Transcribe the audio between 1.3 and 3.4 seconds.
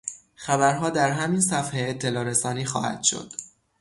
صفحه اطلاعرسانی خواهد شد